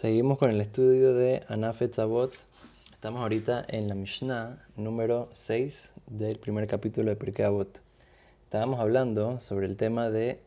Seguimos 0.00 0.38
con 0.38 0.50
el 0.50 0.62
estudio 0.62 1.12
de 1.12 1.42
Anafet 1.48 1.92
Zabot. 1.92 2.32
Estamos 2.90 3.20
ahorita 3.20 3.66
en 3.68 3.86
la 3.86 3.94
Mishnah 3.94 4.56
número 4.74 5.28
6 5.34 5.92
del 6.06 6.38
primer 6.38 6.66
capítulo 6.66 7.10
de 7.10 7.16
Pirkei 7.16 7.44
Avot. 7.44 7.82
Estábamos 8.44 8.80
hablando 8.80 9.40
sobre 9.40 9.66
el 9.66 9.76
tema 9.76 10.08
de 10.08 10.38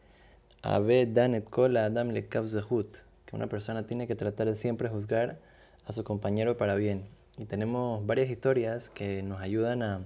Ave 0.63 1.05
Danet 1.05 1.47
Kola 1.47 1.86
Adam 1.86 2.10
Le 2.10 2.28
que 2.28 3.36
una 3.36 3.46
persona 3.46 3.86
tiene 3.86 4.07
que 4.07 4.16
tratar 4.16 4.47
de 4.47 4.55
siempre 4.55 4.89
juzgar 4.89 5.38
a 5.86 5.93
su 5.93 6.04
compañero 6.04 6.57
para 6.57 6.74
bien. 6.74 7.06
Y 7.38 7.46
tenemos 7.46 8.04
varias 8.07 8.32
historias 8.32 8.89
que 8.89 9.21
nos 9.21 9.39
ayudan 9.39 9.83
a, 9.83 10.01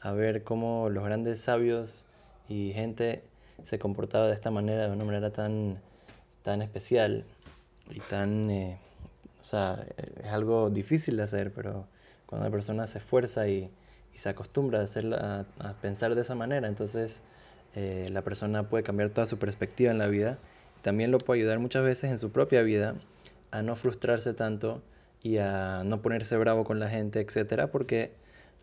a 0.00 0.12
ver 0.12 0.44
cómo 0.44 0.88
los 0.88 1.02
grandes 1.02 1.40
sabios 1.40 2.06
y 2.48 2.70
gente 2.74 3.24
se 3.64 3.80
comportaba 3.80 4.28
de 4.28 4.34
esta 4.34 4.52
manera, 4.52 4.86
de 4.86 4.92
una 4.92 5.04
manera 5.04 5.32
tan, 5.32 5.80
tan 6.44 6.62
especial 6.62 7.24
y 7.90 8.00
tan, 8.00 8.50
eh, 8.50 8.78
o 9.40 9.44
sea, 9.44 9.84
es 10.22 10.30
algo 10.30 10.70
difícil 10.70 11.16
de 11.16 11.22
hacer, 11.22 11.52
pero 11.52 11.86
cuando 12.26 12.46
una 12.46 12.52
persona 12.52 12.86
se 12.86 12.98
esfuerza 12.98 13.48
y, 13.48 13.70
y 14.14 14.18
se 14.18 14.28
acostumbra 14.28 14.80
a, 14.80 14.82
hacerla, 14.82 15.46
a, 15.58 15.72
pensar 15.74 16.14
de 16.14 16.22
esa 16.22 16.34
manera, 16.34 16.68
entonces 16.68 17.22
eh, 17.74 18.08
la 18.12 18.22
persona 18.22 18.68
puede 18.68 18.84
cambiar 18.84 19.10
toda 19.10 19.26
su 19.26 19.38
perspectiva 19.38 19.90
en 19.90 19.98
la 19.98 20.08
vida. 20.08 20.38
También 20.82 21.10
lo 21.10 21.18
puede 21.18 21.40
ayudar 21.40 21.58
muchas 21.58 21.84
veces 21.84 22.10
en 22.10 22.18
su 22.18 22.30
propia 22.30 22.62
vida 22.62 22.94
a 23.50 23.62
no 23.62 23.76
frustrarse 23.76 24.34
tanto 24.34 24.82
y 25.22 25.38
a 25.38 25.82
no 25.84 26.02
ponerse 26.02 26.36
bravo 26.36 26.64
con 26.64 26.80
la 26.80 26.88
gente, 26.88 27.20
etcétera, 27.20 27.68
porque 27.68 28.12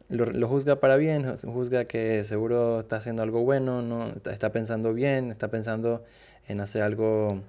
lo, 0.10 0.26
lo, 0.26 0.48
juzga 0.48 0.80
para 0.80 0.96
bien, 0.98 1.36
juzga 1.38 1.86
que 1.86 2.24
seguro 2.24 2.82
está 2.82 2.98
haciendo 2.98 3.24
algo 3.24 3.42
bueno, 3.42 3.82
no 3.82 4.14
está 4.30 4.52
pensando 4.52 4.94
bien, 4.94 5.32
está 5.32 5.50
pensando 5.50 6.04
en 6.48 6.62
hacer 6.62 6.84
algo 6.84 7.42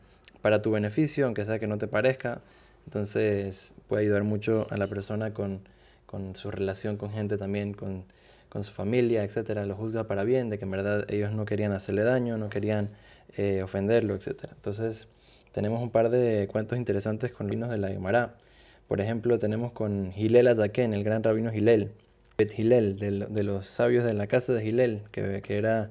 para 0.47 0.63
tu 0.63 0.71
beneficio, 0.71 1.27
aunque 1.27 1.45
sea 1.45 1.59
que 1.59 1.67
no 1.67 1.77
te 1.77 1.89
parezca. 1.89 2.41
Entonces 2.85 3.75
puede 3.89 4.05
ayudar 4.05 4.23
mucho 4.23 4.69
a 4.71 4.77
la 4.77 4.87
persona 4.87 5.35
con, 5.35 5.63
con 6.07 6.37
su 6.37 6.53
relación 6.53 6.99
con 6.99 7.11
gente 7.11 7.37
también, 7.37 7.75
con, 7.75 8.05
con, 8.49 8.63
su 8.63 8.73
familia, 8.73 9.25
etcétera. 9.25 9.67
Lo 9.67 9.75
juzga 9.75 10.05
para 10.05 10.23
bien, 10.23 10.49
de 10.49 10.59
que 10.59 10.65
en 10.65 10.71
verdad 10.71 11.05
ellos 11.11 11.33
no 11.33 11.47
querían 11.47 11.73
hacerle 11.73 12.05
daño, 12.05 12.39
no 12.39 12.49
querían 12.49 12.91
eh, 13.37 13.59
ofenderlo, 13.61 14.15
etcétera. 14.15 14.53
Entonces 14.55 15.09
tenemos 15.51 15.83
un 15.83 15.91
par 15.91 16.11
de 16.11 16.47
cuentos 16.47 16.79
interesantes 16.79 17.33
con 17.33 17.49
vinos 17.49 17.69
de 17.69 17.79
la 17.79 17.89
Gemara. 17.89 18.37
Por 18.87 19.01
ejemplo, 19.01 19.41
tenemos 19.41 19.73
con 19.73 20.13
Hilel 20.17 20.47
Azaken, 20.47 20.95
el 20.95 21.03
gran 21.03 21.25
rabino 21.25 21.53
Hilel, 21.53 21.91
Bet 22.39 22.57
Hilel, 22.57 23.01
de, 23.01 23.27
de, 23.29 23.43
los 23.43 23.67
sabios 23.67 24.05
de 24.05 24.15
la 24.15 24.29
casa 24.29 24.53
de 24.53 24.65
Hilel, 24.65 25.03
que, 25.11 25.43
que 25.43 25.59
era 25.59 25.91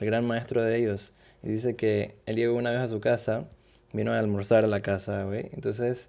el 0.00 0.06
gran 0.06 0.24
maestro 0.24 0.60
de 0.60 0.76
ellos. 0.76 1.12
Y 1.44 1.50
dice 1.50 1.76
que 1.76 2.16
él 2.26 2.34
llegó 2.34 2.56
una 2.56 2.72
vez 2.72 2.80
a 2.80 2.88
su 2.88 2.98
casa 2.98 3.46
vino 3.92 4.12
a 4.12 4.18
almorzar 4.18 4.64
a 4.64 4.68
la 4.68 4.80
casa, 4.80 5.24
güey. 5.24 5.50
Entonces 5.52 6.08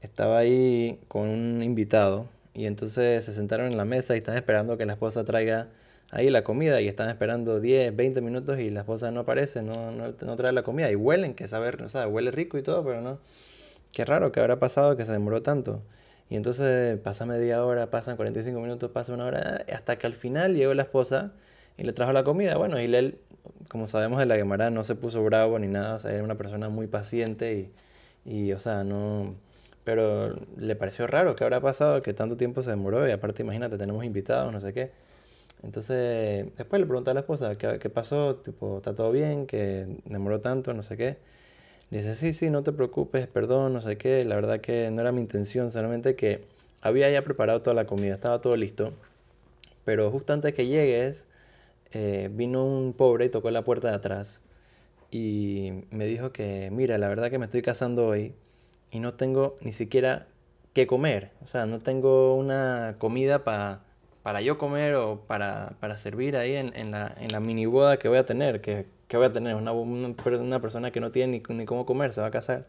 estaba 0.00 0.38
ahí 0.38 0.98
con 1.08 1.28
un 1.28 1.62
invitado 1.62 2.28
y 2.54 2.66
entonces 2.66 3.24
se 3.24 3.32
sentaron 3.32 3.66
en 3.66 3.76
la 3.76 3.84
mesa 3.84 4.14
y 4.14 4.18
están 4.18 4.36
esperando 4.36 4.76
que 4.78 4.86
la 4.86 4.94
esposa 4.94 5.24
traiga 5.24 5.68
ahí 6.10 6.28
la 6.28 6.44
comida 6.44 6.80
y 6.80 6.88
están 6.88 7.08
esperando 7.08 7.60
10, 7.60 7.96
20 7.96 8.20
minutos 8.20 8.58
y 8.60 8.70
la 8.70 8.80
esposa 8.80 9.10
no 9.10 9.20
aparece, 9.20 9.62
no, 9.62 9.90
no, 9.92 10.12
no 10.24 10.36
trae 10.36 10.52
la 10.52 10.62
comida 10.62 10.90
y 10.90 10.94
huelen, 10.94 11.34
que 11.34 11.48
saber, 11.48 11.82
o 11.82 11.88
sea, 11.88 12.06
huele 12.06 12.30
rico 12.30 12.58
y 12.58 12.62
todo, 12.62 12.84
pero 12.84 13.00
no. 13.00 13.18
Qué 13.92 14.04
raro 14.04 14.32
que 14.32 14.40
habrá 14.40 14.58
pasado 14.58 14.96
que 14.96 15.04
se 15.04 15.12
demoró 15.12 15.42
tanto. 15.42 15.82
Y 16.30 16.36
entonces 16.36 16.98
pasa 16.98 17.26
media 17.26 17.64
hora, 17.64 17.90
pasan 17.90 18.16
45 18.16 18.60
minutos, 18.60 18.90
pasa 18.90 19.12
una 19.12 19.26
hora, 19.26 19.64
hasta 19.72 19.98
que 19.98 20.06
al 20.06 20.14
final 20.14 20.54
llegó 20.54 20.74
la 20.74 20.82
esposa 20.82 21.32
y 21.76 21.84
le 21.84 21.92
trajo 21.92 22.12
la 22.12 22.24
comida. 22.24 22.56
Bueno, 22.56 22.78
él 22.78 23.18
como 23.68 23.86
sabemos 23.86 24.18
de 24.18 24.26
la 24.26 24.36
Gemara, 24.36 24.70
no 24.70 24.84
se 24.84 24.94
puso 24.94 25.24
bravo 25.24 25.58
ni 25.58 25.68
nada, 25.68 25.96
o 25.96 25.98
sea, 25.98 26.12
era 26.12 26.22
una 26.22 26.36
persona 26.36 26.68
muy 26.68 26.86
paciente 26.86 27.70
y, 28.24 28.48
y, 28.48 28.52
o 28.52 28.60
sea, 28.60 28.84
no... 28.84 29.34
Pero 29.84 30.36
le 30.56 30.76
pareció 30.76 31.06
raro 31.08 31.34
que 31.34 31.42
habrá 31.44 31.60
pasado 31.60 32.02
que 32.02 32.14
tanto 32.14 32.36
tiempo 32.36 32.62
se 32.62 32.70
demoró 32.70 33.08
y 33.08 33.10
aparte, 33.10 33.42
imagínate, 33.42 33.78
tenemos 33.78 34.04
invitados, 34.04 34.52
no 34.52 34.60
sé 34.60 34.72
qué. 34.72 34.92
Entonces, 35.62 36.46
después 36.56 36.80
le 36.80 36.86
pregunté 36.86 37.10
a 37.10 37.14
la 37.14 37.20
esposa, 37.20 37.56
¿qué, 37.56 37.78
qué 37.80 37.90
pasó? 37.90 38.36
Tipo, 38.36 38.78
¿está 38.78 38.94
todo 38.94 39.10
bien? 39.12 39.46
¿Que 39.46 39.86
demoró 40.04 40.40
tanto? 40.40 40.72
No 40.74 40.82
sé 40.82 40.96
qué. 40.96 41.16
Le 41.90 41.98
dice, 41.98 42.14
sí, 42.14 42.32
sí, 42.32 42.50
no 42.50 42.62
te 42.62 42.72
preocupes, 42.72 43.26
perdón, 43.28 43.72
no 43.72 43.80
sé 43.82 43.96
qué. 43.98 44.24
La 44.24 44.36
verdad 44.36 44.60
que 44.60 44.90
no 44.90 45.00
era 45.02 45.12
mi 45.12 45.20
intención, 45.20 45.70
solamente 45.70 46.16
que 46.16 46.44
había 46.80 47.10
ya 47.10 47.22
preparado 47.22 47.62
toda 47.62 47.74
la 47.74 47.86
comida, 47.86 48.14
estaba 48.14 48.40
todo 48.40 48.56
listo. 48.56 48.92
Pero 49.84 50.10
justo 50.10 50.32
antes 50.32 50.54
que 50.54 50.66
llegues, 50.66 51.26
eh, 51.92 52.30
vino 52.32 52.64
un 52.64 52.92
pobre 52.94 53.26
y 53.26 53.28
tocó 53.28 53.50
la 53.50 53.62
puerta 53.62 53.88
de 53.88 53.96
atrás 53.96 54.42
y 55.12 55.84
me 55.90 56.06
dijo 56.06 56.32
que, 56.32 56.70
mira, 56.72 56.96
la 56.96 57.06
verdad 57.08 57.30
que 57.30 57.38
me 57.38 57.44
estoy 57.44 57.60
casando 57.60 58.06
hoy 58.06 58.34
y 58.90 58.98
no 58.98 59.14
tengo 59.14 59.56
ni 59.60 59.72
siquiera 59.72 60.26
qué 60.72 60.86
comer. 60.86 61.30
O 61.44 61.46
sea, 61.46 61.66
no 61.66 61.80
tengo 61.80 62.34
una 62.34 62.96
comida 62.98 63.44
para 63.44 64.40
yo 64.40 64.56
comer 64.56 64.94
o 64.94 65.20
para, 65.26 65.74
para 65.80 65.98
servir 65.98 66.36
ahí 66.36 66.56
en, 66.56 66.74
en, 66.74 66.92
la, 66.92 67.14
en 67.20 67.28
la 67.30 67.40
mini 67.40 67.66
boda 67.66 67.98
que 67.98 68.08
voy 68.08 68.18
a 68.18 68.24
tener, 68.24 68.62
que, 68.62 68.86
que 69.06 69.18
voy 69.18 69.26
a 69.26 69.32
tener 69.32 69.54
una, 69.54 69.72
una, 69.72 70.60
persona 70.60 70.90
que 70.90 71.00
no 71.00 71.10
tiene 71.12 71.42
ni, 71.46 71.54
ni, 71.54 71.64
cómo 71.66 71.84
comer, 71.84 72.14
se 72.14 72.22
va 72.22 72.28
a 72.28 72.30
casar. 72.30 72.64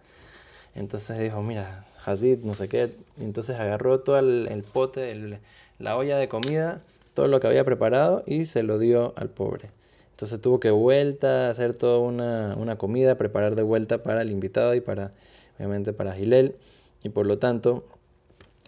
Entonces 0.76 1.18
dijo, 1.20 1.42
mira, 1.42 1.86
Hazid, 2.06 2.40
no 2.40 2.56
sé 2.56 2.68
qué. 2.68 2.94
entonces 3.20 3.58
agarró 3.58 4.02
todo 4.02 4.20
el, 4.20 4.50
el 4.52 4.64
pote, 4.64 5.12
el, 5.12 5.40
la 5.80 5.96
olla 5.96 6.18
de 6.18 6.28
comida 6.28 6.82
todo 7.14 7.28
lo 7.28 7.40
que 7.40 7.48
había 7.48 7.64
preparado 7.64 8.24
y 8.26 8.46
se 8.46 8.64
lo 8.64 8.80
dio 8.80 9.14
al 9.16 9.30
pobre. 9.30 9.70
Entonces 10.12 10.40
tuvo 10.42 10.60
que 10.60 10.72
vuelta, 10.72 11.50
hacer 11.50 11.74
toda 11.74 12.00
una, 12.00 12.56
una 12.58 12.78
comida, 12.78 13.16
preparar 13.16 13.56
de 13.56 13.64
vuelta 13.64 14.04
para 14.04 14.22
el 14.22 14.32
invitado 14.32 14.76
y 14.76 14.82
para, 14.82 15.12
obviamente, 15.58 15.94
para 15.94 16.14
Gilel. 16.14 16.56
Y 17.04 17.10
por 17.10 17.28
lo 17.28 17.40
tanto, 17.40 17.84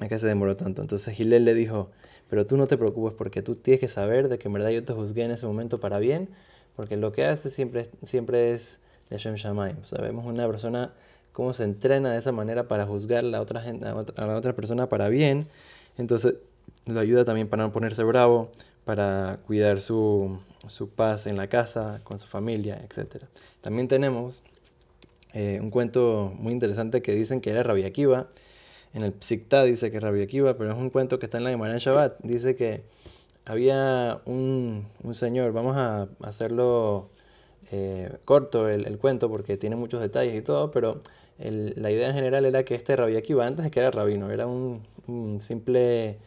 es 0.01 0.09
que 0.09 0.19
se 0.19 0.27
demoró 0.27 0.57
tanto. 0.57 0.81
Entonces 0.81 1.13
Gilel 1.13 1.45
le 1.45 1.53
dijo, 1.53 1.89
pero 2.29 2.45
tú 2.45 2.57
no 2.57 2.67
te 2.67 2.77
preocupes 2.77 3.15
porque 3.17 3.41
tú 3.41 3.55
tienes 3.55 3.79
que 3.79 3.87
saber 3.87 4.27
de 4.27 4.37
que 4.37 4.47
en 4.47 4.53
verdad 4.53 4.69
yo 4.69 4.83
te 4.83 4.93
juzgué 4.93 5.23
en 5.23 5.31
ese 5.31 5.45
momento 5.45 5.79
para 5.79 5.99
bien, 5.99 6.29
porque 6.75 6.97
lo 6.97 7.11
que 7.11 7.25
hace 7.25 7.49
siempre, 7.49 7.89
siempre 8.03 8.51
es 8.51 8.79
Leshem 9.09 9.35
Shamaim. 9.35 9.83
Sabemos 9.85 10.25
una 10.25 10.47
persona 10.47 10.93
cómo 11.31 11.53
se 11.53 11.63
entrena 11.63 12.11
de 12.11 12.19
esa 12.19 12.31
manera 12.31 12.67
para 12.67 12.85
juzgar 12.85 13.23
a 13.23 13.41
otra, 13.41 13.61
gente, 13.61 13.85
a 13.85 14.25
la 14.25 14.35
otra 14.35 14.53
persona 14.53 14.89
para 14.89 15.09
bien. 15.09 15.47
Entonces 15.97 16.35
lo 16.85 16.99
ayuda 16.99 17.25
también 17.25 17.47
para 17.47 17.63
no 17.63 17.71
ponerse 17.71 18.03
bravo, 18.03 18.49
para 18.85 19.39
cuidar 19.45 19.81
su, 19.81 20.39
su 20.67 20.89
paz 20.89 21.27
en 21.27 21.37
la 21.37 21.47
casa, 21.47 22.01
con 22.03 22.19
su 22.19 22.27
familia, 22.27 22.79
etc. 22.83 23.23
También 23.61 23.87
tenemos 23.87 24.43
eh, 25.33 25.59
un 25.61 25.71
cuento 25.71 26.31
muy 26.37 26.53
interesante 26.53 27.01
que 27.01 27.13
dicen 27.13 27.41
que 27.41 27.49
era 27.49 27.63
Rabbi 27.63 27.83
Akiva. 27.83 28.27
En 28.93 29.03
el 29.03 29.13
Psiktá 29.13 29.63
dice 29.63 29.91
que 29.91 29.97
es 29.97 30.03
Rabbi 30.03 30.21
Akiva, 30.21 30.55
pero 30.57 30.71
es 30.71 30.77
un 30.77 30.89
cuento 30.89 31.19
que 31.19 31.25
está 31.25 31.39
en 31.39 31.43
la 31.43 31.49
Gemara 31.49 31.73
en 31.73 31.79
Shabbat. 31.79 32.19
Dice 32.21 32.55
que 32.55 32.83
había 33.45 34.21
un, 34.25 34.87
un 35.03 35.15
señor, 35.15 35.51
vamos 35.51 35.75
a 35.75 36.07
hacerlo 36.21 37.09
eh, 37.71 38.11
corto 38.25 38.69
el, 38.69 38.85
el, 38.85 38.97
cuento 38.99 39.29
porque 39.29 39.57
tiene 39.57 39.75
muchos 39.75 40.01
detalles 40.01 40.35
y 40.35 40.41
todo, 40.41 40.71
pero 40.71 41.01
la 41.37 41.91
idea 41.91 42.07
en 42.07 42.13
general 42.13 42.45
era 42.45 42.63
que 42.63 42.75
este 42.75 42.95
Rabbi 42.95 43.17
Akiva, 43.17 43.45
antes 43.45 43.65
de 43.65 43.71
que 43.71 43.79
era 43.81 43.91
rabino, 43.91 44.31
era 44.31 44.47
un 44.47 44.81
simple 45.41 46.19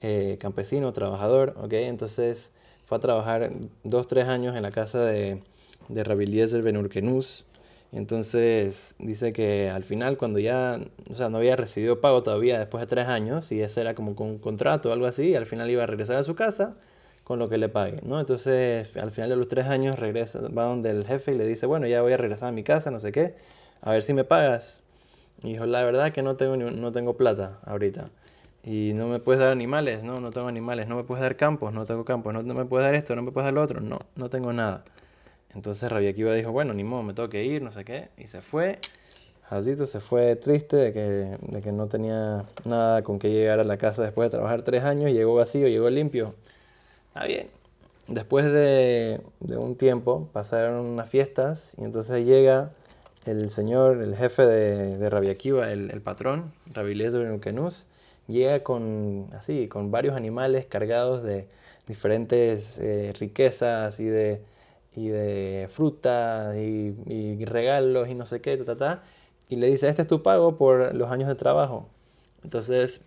eh, 0.00 0.36
campesino, 0.40 0.92
trabajador, 0.92 1.54
¿ok? 1.56 1.72
Entonces 1.72 2.50
fue 2.86 2.98
a 2.98 3.00
trabajar 3.00 3.50
dos, 3.82 4.06
tres 4.06 4.26
años 4.26 4.56
en 4.56 4.62
la 4.62 4.70
casa 4.70 5.00
de, 5.00 5.42
de 5.88 6.04
Rabiliezer 6.04 6.62
Benurkenus. 6.62 7.46
Entonces 7.92 8.94
dice 8.98 9.32
que 9.32 9.70
al 9.70 9.84
final, 9.84 10.18
cuando 10.18 10.38
ya, 10.38 10.80
o 11.10 11.14
sea, 11.14 11.28
no 11.28 11.38
había 11.38 11.56
recibido 11.56 12.00
pago 12.00 12.22
todavía 12.22 12.58
después 12.58 12.80
de 12.82 12.86
tres 12.88 13.06
años, 13.06 13.50
y 13.52 13.62
ese 13.62 13.80
era 13.80 13.94
como 13.94 14.14
con 14.14 14.28
un 14.28 14.38
contrato 14.38 14.90
o 14.90 14.92
algo 14.92 15.06
así, 15.06 15.34
al 15.34 15.46
final 15.46 15.70
iba 15.70 15.84
a 15.84 15.86
regresar 15.86 16.16
a 16.16 16.22
su 16.22 16.34
casa 16.34 16.76
con 17.24 17.38
lo 17.38 17.48
que 17.48 17.58
le 17.58 17.68
pague, 17.68 18.00
¿no? 18.02 18.20
Entonces, 18.20 18.94
al 18.96 19.10
final 19.10 19.30
de 19.30 19.36
los 19.36 19.48
tres 19.48 19.66
años 19.66 19.98
regresa, 19.98 20.40
va 20.48 20.64
donde 20.64 20.90
el 20.90 21.04
jefe 21.04 21.32
y 21.32 21.38
le 21.38 21.46
dice, 21.46 21.66
bueno, 21.66 21.86
ya 21.86 22.02
voy 22.02 22.12
a 22.12 22.16
regresar 22.16 22.50
a 22.50 22.52
mi 22.52 22.62
casa, 22.62 22.90
no 22.90 23.00
sé 23.00 23.12
qué, 23.12 23.34
a 23.80 23.92
ver 23.92 24.02
si 24.02 24.12
me 24.14 24.24
pagas. 24.24 24.82
Y 25.42 25.52
dijo, 25.52 25.66
la 25.66 25.82
verdad 25.84 26.12
que 26.12 26.22
no 26.22 26.36
tengo, 26.36 26.56
no 26.56 26.92
tengo 26.92 27.16
plata 27.16 27.60
ahorita 27.64 28.10
y 28.66 28.92
no 28.94 29.06
me 29.06 29.20
puedes 29.20 29.40
dar 29.40 29.52
animales, 29.52 30.02
no, 30.02 30.16
no 30.16 30.30
tengo 30.30 30.48
animales, 30.48 30.88
no 30.88 30.96
me 30.96 31.04
puedes 31.04 31.22
dar 31.22 31.36
campos, 31.36 31.72
no 31.72 31.86
tengo 31.86 32.04
campos, 32.04 32.34
no, 32.34 32.42
no 32.42 32.52
me 32.52 32.64
puedes 32.64 32.84
dar 32.84 32.96
esto, 32.96 33.14
no 33.14 33.22
me 33.22 33.30
puedes 33.30 33.46
dar 33.46 33.54
lo 33.54 33.62
otro, 33.62 33.80
no, 33.80 34.00
no 34.16 34.28
tengo 34.28 34.52
nada. 34.52 34.84
Entonces 35.54 35.90
Rabia 35.90 36.10
Akiva 36.10 36.34
dijo, 36.34 36.50
bueno, 36.50 36.74
ni 36.74 36.82
modo, 36.82 37.04
me 37.04 37.14
tengo 37.14 37.28
que 37.28 37.44
ir, 37.44 37.62
no 37.62 37.70
sé 37.70 37.84
qué, 37.84 38.08
y 38.18 38.26
se 38.26 38.42
fue. 38.42 38.80
Jacito 39.48 39.86
se 39.86 40.00
fue 40.00 40.34
triste 40.34 40.74
de 40.74 40.92
que, 40.92 41.38
de 41.40 41.62
que 41.62 41.70
no 41.70 41.86
tenía 41.86 42.44
nada 42.64 43.02
con 43.02 43.20
que 43.20 43.30
llegar 43.30 43.60
a 43.60 43.64
la 43.64 43.76
casa 43.78 44.02
después 44.02 44.26
de 44.26 44.30
trabajar 44.36 44.62
tres 44.62 44.82
años, 44.82 45.12
llegó 45.12 45.36
vacío, 45.36 45.68
llegó 45.68 45.88
limpio. 45.88 46.34
Está 47.08 47.24
bien. 47.26 47.46
Después 48.08 48.46
de, 48.46 49.20
de 49.38 49.56
un 49.56 49.76
tiempo 49.76 50.28
pasaron 50.32 50.86
unas 50.86 51.08
fiestas 51.08 51.76
y 51.78 51.84
entonces 51.84 52.26
llega 52.26 52.72
el 53.26 53.48
señor, 53.50 54.02
el 54.02 54.16
jefe 54.16 54.44
de, 54.44 54.98
de 54.98 55.10
Rabia 55.10 55.32
Akiva, 55.32 55.70
el, 55.70 55.92
el 55.92 56.00
patrón, 56.00 56.52
Rabilés 56.72 57.12
de 57.12 57.20
Benukenus, 57.20 57.86
llega 58.28 58.62
con, 58.62 59.28
así, 59.32 59.68
con 59.68 59.90
varios 59.90 60.16
animales 60.16 60.66
cargados 60.66 61.22
de 61.22 61.48
diferentes 61.86 62.78
eh, 62.78 63.12
riquezas 63.18 64.00
y 64.00 64.04
de, 64.06 64.42
y 64.94 65.08
de 65.08 65.68
frutas 65.70 66.56
y, 66.56 67.44
regalos 67.44 68.08
y 68.08 68.14
no 68.14 68.26
sé 68.26 68.40
qué, 68.40 68.56
ta, 68.56 69.02
y 69.48 69.56
le 69.56 69.68
dice, 69.68 69.88
este 69.88 70.02
es 70.02 70.08
tu 70.08 70.22
pago 70.22 70.56
por 70.56 70.94
los 70.94 71.10
años 71.10 71.28
de 71.28 71.36
trabajo. 71.36 71.88
Entonces, 72.42 73.00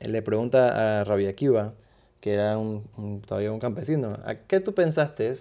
él 0.00 0.12
le 0.12 0.22
pregunta 0.22 1.00
a 1.00 1.04
Rabbi 1.04 1.26
Akiva, 1.26 1.74
que 2.20 2.34
era 2.34 2.58
un, 2.58 3.22
todavía 3.26 3.52
un 3.52 3.60
campesino, 3.60 4.18
¿a 4.24 4.34
qué 4.36 4.60
tú 4.60 4.74
pensaste 4.74 5.34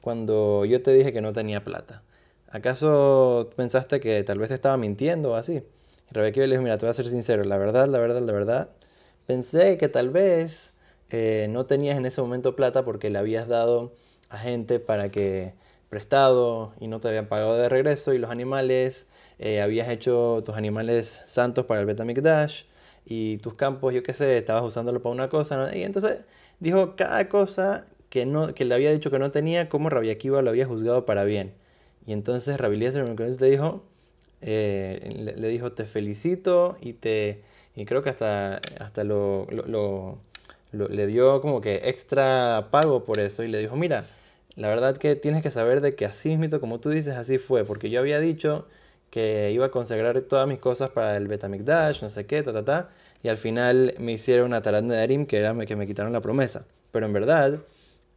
cuando 0.00 0.64
yo 0.64 0.82
te 0.82 0.92
dije 0.92 1.12
que 1.12 1.20
no 1.20 1.32
tenía 1.32 1.64
plata? 1.64 2.02
¿Acaso 2.50 3.50
pensaste 3.56 4.00
que 4.00 4.22
tal 4.24 4.38
vez 4.38 4.48
te 4.48 4.54
estaba 4.54 4.76
mintiendo 4.76 5.32
o 5.32 5.34
así? 5.34 5.62
Akiva 6.22 6.46
le 6.46 6.54
dijo, 6.54 6.62
mira, 6.62 6.78
te 6.78 6.86
voy 6.86 6.90
a 6.90 6.94
ser 6.94 7.08
sincero, 7.08 7.44
la 7.44 7.58
verdad, 7.58 7.88
la 7.88 7.98
verdad, 7.98 8.22
la 8.22 8.32
verdad, 8.32 8.70
pensé 9.26 9.76
que 9.78 9.88
tal 9.88 10.10
vez 10.10 10.72
eh, 11.10 11.46
no 11.50 11.66
tenías 11.66 11.96
en 11.96 12.06
ese 12.06 12.20
momento 12.20 12.56
plata 12.56 12.84
porque 12.84 13.10
le 13.10 13.18
habías 13.18 13.48
dado 13.48 13.92
a 14.28 14.38
gente 14.38 14.80
para 14.80 15.10
que 15.10 15.54
prestado 15.88 16.72
y 16.80 16.88
no 16.88 17.00
te 17.00 17.08
habían 17.08 17.28
pagado 17.28 17.56
de 17.56 17.68
regreso 17.68 18.14
y 18.14 18.18
los 18.18 18.30
animales, 18.30 19.06
eh, 19.38 19.60
habías 19.62 19.88
hecho 19.88 20.42
tus 20.44 20.56
animales 20.56 21.22
santos 21.26 21.66
para 21.66 21.80
el 21.80 21.86
Betamikdash 21.86 22.64
y 23.06 23.38
tus 23.38 23.54
campos, 23.54 23.94
yo 23.94 24.02
qué 24.02 24.12
sé, 24.12 24.36
estabas 24.38 24.64
usándolo 24.64 25.02
para 25.02 25.14
una 25.14 25.28
cosa. 25.28 25.76
Y 25.76 25.82
entonces 25.84 26.20
dijo 26.60 26.96
cada 26.96 27.28
cosa 27.28 27.86
que, 28.10 28.26
no, 28.26 28.54
que 28.54 28.64
le 28.64 28.74
había 28.74 28.92
dicho 28.92 29.10
que 29.10 29.18
no 29.18 29.30
tenía, 29.30 29.68
como 29.68 29.90
Rabbi 29.90 30.10
Akiva 30.10 30.42
lo 30.42 30.50
había 30.50 30.66
juzgado 30.66 31.04
para 31.06 31.24
bien. 31.24 31.54
Y 32.06 32.12
entonces 32.12 32.58
Rabbi 32.58 32.76
Eliezer 32.76 33.04
te 33.38 33.46
dijo, 33.46 33.84
eh, 34.44 35.34
le, 35.36 35.48
dijo, 35.48 35.72
te 35.72 35.84
felicito 35.86 36.76
y 36.80 36.92
te... 36.94 37.42
Y 37.76 37.86
creo 37.86 38.02
que 38.02 38.10
hasta, 38.10 38.60
hasta 38.78 39.02
lo, 39.02 39.48
lo, 39.50 40.18
le 40.72 41.06
dio 41.08 41.40
como 41.40 41.60
que 41.60 41.88
extra 41.88 42.68
pago 42.70 43.04
por 43.04 43.18
eso 43.18 43.42
y 43.42 43.48
le 43.48 43.58
dijo, 43.58 43.74
mira, 43.74 44.04
la 44.54 44.68
verdad 44.68 44.96
que 44.96 45.16
tienes 45.16 45.42
que 45.42 45.50
saber 45.50 45.80
de 45.80 45.96
que 45.96 46.06
así 46.06 46.36
mismo, 46.36 46.60
como 46.60 46.78
tú 46.78 46.90
dices, 46.90 47.16
así 47.16 47.38
fue, 47.38 47.64
porque 47.64 47.90
yo 47.90 47.98
había 47.98 48.20
dicho 48.20 48.66
que 49.10 49.50
iba 49.52 49.66
a 49.66 49.70
consagrar 49.70 50.20
todas 50.22 50.46
mis 50.46 50.58
cosas 50.58 50.90
para 50.90 51.16
el 51.16 51.26
Betamikdash, 51.26 52.02
no 52.02 52.10
sé 52.10 52.26
qué, 52.26 52.42
ta, 52.42 52.52
ta, 52.52 52.64
ta, 52.64 52.90
y 53.22 53.28
al 53.28 53.38
final 53.38 53.94
me 53.98 54.12
hicieron 54.12 54.46
una 54.46 54.62
talanda 54.62 54.94
de 54.96 55.02
Arim 55.02 55.26
que 55.26 55.38
era 55.38 55.56
que 55.66 55.76
me 55.76 55.86
quitaron 55.86 56.12
la 56.12 56.20
promesa. 56.20 56.66
Pero 56.92 57.06
en 57.06 57.12
verdad, 57.12 57.60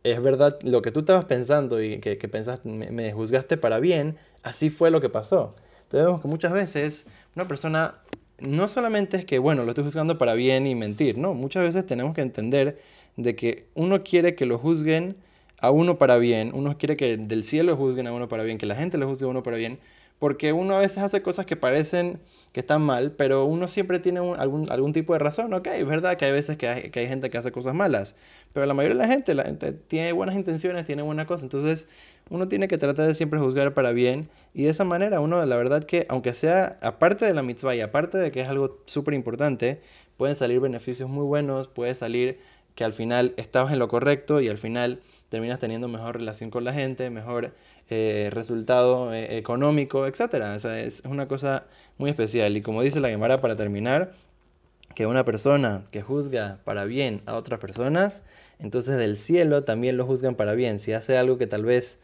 es 0.04 0.22
verdad, 0.22 0.60
lo 0.64 0.82
que 0.82 0.92
tú 0.92 1.02
estabas 1.02 1.26
pensando 1.26 1.82
y 1.82 2.00
que, 2.00 2.18
que 2.18 2.28
pensaste, 2.28 2.70
me, 2.70 3.14
juzgaste 3.14 3.58
para 3.58 3.80
bien, 3.80 4.18
así 4.44 4.70
fue 4.70 4.92
lo 4.92 5.02
que 5.02 5.10
pasó. 5.10 5.56
Entonces 5.88 6.06
vemos 6.06 6.22
que 6.22 6.28
muchas 6.28 6.52
veces 6.52 7.06
una 7.34 7.48
persona 7.48 7.96
no 8.40 8.68
solamente 8.68 9.16
es 9.16 9.26
que, 9.26 9.40
bueno, 9.40 9.64
lo 9.64 9.72
estoy 9.72 9.86
juzgando 9.86 10.18
para 10.18 10.34
bien 10.34 10.68
y 10.68 10.76
mentir, 10.76 11.18
no, 11.18 11.34
muchas 11.34 11.64
veces 11.64 11.86
tenemos 11.86 12.14
que 12.14 12.22
entender 12.22 12.78
de 13.16 13.38
que 13.38 13.68
uno 13.74 14.04
quiere 14.04 14.36
que 14.36 14.46
lo 14.46 14.58
juzguen 14.60 15.16
a 15.60 15.72
uno 15.72 15.98
para 15.98 16.18
bien, 16.18 16.52
uno 16.54 16.78
quiere 16.78 16.98
que 16.98 17.16
del 17.16 17.44
cielo 17.44 17.78
juzguen 17.78 18.06
a 18.06 18.12
uno 18.12 18.28
para 18.28 18.44
bien, 18.44 18.58
que 18.58 18.66
la 18.66 18.76
gente 18.76 18.98
lo 18.98 19.08
juzgue 19.08 19.26
a 19.26 19.30
uno 19.30 19.44
para 19.44 19.56
bien, 19.56 19.80
porque 20.20 20.54
uno 20.54 20.76
a 20.76 20.80
veces 20.80 21.00
hace 21.00 21.22
cosas 21.22 21.46
que 21.46 21.56
parecen 21.56 22.20
que 22.52 22.62
están 22.62 22.82
mal, 22.82 23.12
pero 23.12 23.46
uno 23.46 23.68
siempre 23.68 24.00
tiene 24.00 24.20
algún, 24.38 24.72
algún 24.72 24.94
tipo 24.94 25.14
de 25.14 25.20
razón, 25.20 25.54
ok, 25.54 25.68
es 25.68 25.86
verdad 25.86 26.18
que 26.18 26.26
hay 26.26 26.32
veces 26.32 26.58
que 26.58 26.68
hay, 26.68 26.90
que 26.90 27.02
hay 27.02 27.08
gente 27.08 27.30
que 27.30 27.38
hace 27.38 27.52
cosas 27.52 27.76
malas, 27.76 28.16
pero 28.54 28.66
la 28.66 28.74
mayoría 28.74 28.98
de 28.98 29.04
la 29.04 29.08
gente, 29.08 29.36
la 29.36 29.44
gente 29.44 29.74
tiene 29.74 30.12
buenas 30.14 30.36
intenciones, 30.36 30.86
tiene 30.86 31.04
buena 31.04 31.26
cosa, 31.26 31.44
entonces 31.44 31.88
uno 32.30 32.48
tiene 32.48 32.68
que 32.68 32.78
tratar 32.78 33.08
de 33.08 33.16
siempre 33.16 33.40
juzgar 33.40 33.74
para 33.74 33.92
bien 33.92 34.30
y 34.54 34.64
de 34.64 34.70
esa 34.70 34.84
manera 34.84 35.20
uno, 35.20 35.46
la 35.46 35.56
verdad 35.56 35.84
que 35.84 36.06
aunque 36.10 36.34
sea 36.34 36.78
aparte 36.82 37.26
de 37.26 37.34
la 37.34 37.44
mitzvah 37.44 37.76
y 37.76 37.82
aparte 37.82 38.18
de 38.18 38.32
que 38.32 38.42
es 38.42 38.50
algo 38.50 38.80
súper 38.86 39.14
importante, 39.14 39.82
pueden 40.18 40.36
salir 40.36 40.60
beneficios 40.60 41.10
muy 41.10 41.26
buenos, 41.26 41.68
puede 41.68 41.94
salir 41.96 42.40
que 42.76 42.84
al 42.84 42.94
final 42.94 43.34
estabas 43.38 43.74
en 43.74 43.80
lo 43.80 43.88
correcto 43.88 44.42
y 44.42 44.50
al 44.50 44.58
final 44.58 45.02
terminas 45.30 45.60
teniendo 45.60 45.88
mejor 45.88 46.18
relación 46.18 46.50
con 46.50 46.64
la 46.64 46.74
gente, 46.74 47.10
mejor 47.10 47.54
eh, 47.90 48.30
resultado 48.32 49.14
eh, 49.14 49.38
económico, 49.38 50.08
etc. 50.08 50.22
O 50.56 50.60
sea, 50.60 50.80
es 50.80 51.04
una 51.06 51.28
cosa 51.28 51.66
muy 51.98 52.10
especial. 52.10 52.56
Y 52.58 52.62
como 52.62 52.82
dice 52.82 53.00
la 53.00 53.10
Gemara 53.10 53.42
para 53.42 53.56
terminar, 53.56 54.12
que 54.96 55.06
una 55.06 55.26
persona 55.26 55.84
que 55.92 56.02
juzga 56.02 56.60
para 56.64 56.86
bien 56.86 57.22
a 57.28 57.36
otras 57.36 57.60
personas, 57.60 58.24
entonces 58.60 58.98
del 58.98 59.18
cielo 59.18 59.64
también 59.64 59.96
lo 59.98 60.08
juzgan 60.08 60.34
para 60.34 60.54
bien. 60.56 60.80
Si 60.80 60.94
hace 60.94 61.18
algo 61.18 61.38
que 61.38 61.46
tal 61.46 61.66
vez, 61.66 62.00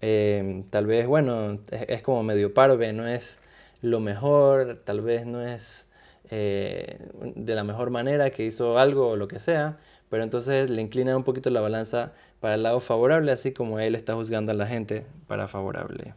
eh, 0.00 0.62
tal 0.70 0.86
vez, 0.86 1.06
bueno, 1.06 1.58
es, 1.70 2.02
como 2.02 2.22
medio 2.22 2.54
parve, 2.54 2.92
no 2.94 3.06
es 3.06 3.38
lo 3.82 4.00
mejor, 4.00 4.80
tal 4.84 5.02
vez 5.02 5.26
no 5.26 5.46
es 5.46 5.86
de 6.30 7.54
la 7.54 7.64
mejor 7.64 7.90
manera 7.90 8.30
que 8.30 8.44
hizo 8.44 8.78
algo 8.78 9.08
o 9.08 9.16
lo 9.16 9.28
que 9.28 9.38
sea, 9.38 9.76
pero 10.10 10.22
entonces 10.22 10.70
le 10.70 10.82
inclina 10.82 11.16
un 11.16 11.24
poquito 11.24 11.50
la 11.50 11.60
balanza 11.60 12.12
para 12.40 12.54
el 12.54 12.62
lado 12.62 12.80
favorable, 12.80 13.32
así 13.32 13.52
como 13.52 13.80
él 13.80 13.94
está 13.94 14.12
juzgando 14.12 14.52
a 14.52 14.54
la 14.54 14.66
gente 14.66 15.06
para 15.26 15.48
favorable. 15.48 16.14